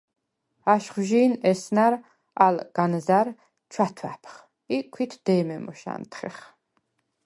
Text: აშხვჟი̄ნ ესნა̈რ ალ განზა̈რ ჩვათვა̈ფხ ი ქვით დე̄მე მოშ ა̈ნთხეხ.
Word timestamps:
აშხვჟი̄ნ 0.73 1.31
ესნა̈რ 1.49 1.93
ალ 2.45 2.55
განზა̈რ 2.75 3.27
ჩვათვა̈ფხ 3.71 4.35
ი 4.75 4.77
ქვით 4.93 5.11
დე̄მე 5.25 5.57
მოშ 5.65 5.81
ა̈ნთხეხ. 5.93 6.37